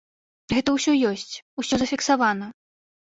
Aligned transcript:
Гэта 0.53 0.69
ўсё 0.77 0.95
ёсць, 1.11 1.33
усё 1.65 1.75
зафіксавана. 1.85 2.51